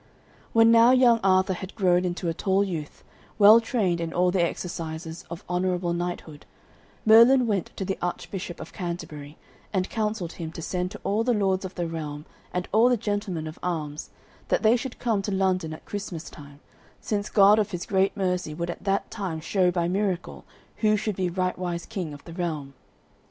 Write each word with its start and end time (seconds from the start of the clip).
When 0.51 0.71
now 0.71 0.89
young 0.89 1.19
Arthur 1.23 1.53
had 1.53 1.75
grown 1.75 2.05
into 2.05 2.27
a 2.27 2.33
tall 2.33 2.63
youth, 2.63 3.03
well 3.37 3.61
trained 3.61 4.01
in 4.01 4.11
all 4.13 4.31
the 4.31 4.41
exercises 4.43 5.25
of 5.29 5.43
honourable 5.47 5.93
knighthood, 5.93 6.47
Merlin 7.05 7.45
went 7.45 7.69
to 7.75 7.85
the 7.85 7.99
Archbishop 8.01 8.59
of 8.59 8.73
Canterbury 8.73 9.37
and 9.71 9.91
counselled 9.91 10.31
him 10.31 10.51
to 10.53 10.61
send 10.63 10.89
to 10.89 11.01
all 11.03 11.23
the 11.23 11.35
lords 11.35 11.65
of 11.65 11.75
the 11.75 11.85
realm 11.85 12.25
and 12.51 12.67
all 12.71 12.89
the 12.89 12.97
gentlemen 12.97 13.45
of 13.45 13.59
arms, 13.61 14.09
that 14.47 14.63
they 14.63 14.75
should 14.75 14.97
come 14.97 15.21
to 15.21 15.31
London 15.31 15.71
at 15.71 15.85
Christmas 15.85 16.31
time, 16.31 16.61
since 16.99 17.29
God 17.29 17.59
of 17.59 17.69
His 17.69 17.85
great 17.85 18.17
mercy 18.17 18.55
would 18.55 18.71
at 18.71 18.83
that 18.83 19.11
time 19.11 19.39
show 19.39 19.69
by 19.69 19.87
miracle 19.87 20.45
who 20.77 20.97
should 20.97 21.15
be 21.15 21.29
rightwise 21.29 21.85
king 21.85 22.11
of 22.11 22.23
the 22.23 22.33
realm. 22.33 22.73